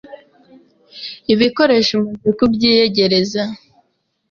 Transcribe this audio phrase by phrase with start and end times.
[1.33, 3.43] Ibikoresho umaze kubyiyegereza,